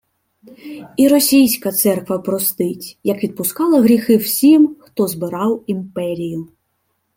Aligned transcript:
І 0.97 1.07
Російська 1.07 1.71
церква 1.71 2.19
простить, 2.19 2.97
як 3.03 3.23
відпускала 3.23 3.81
гріхи 3.81 4.17
всім, 4.17 4.77
хто 4.79 5.07
«збирав» 5.07 5.63
імперію 5.67 6.47